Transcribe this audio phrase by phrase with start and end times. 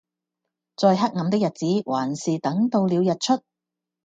[0.77, 3.43] 再黑暗的日子還是等到了日出